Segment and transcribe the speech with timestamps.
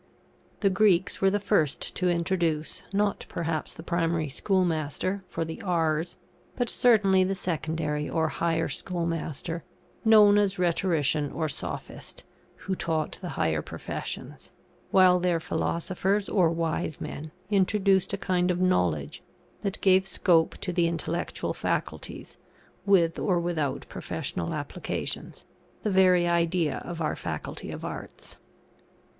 [0.61, 6.15] The Greeks were the first to introduce, not perhaps the primary schoolmaster, for the R's,
[6.55, 9.63] but certainly the secondary or higher schoolmaster,
[10.03, 12.23] known as Rhetorician or Sophist,
[12.65, 14.51] who taught the higher professions;
[14.89, 19.21] while their Philosophers or wise men, introduced a kind of knowledge
[19.61, 22.39] that gave scope to the intellectual faculties,
[22.87, 25.45] with or without professional applications;
[25.83, 28.39] the very idea of our Faculty of Arts.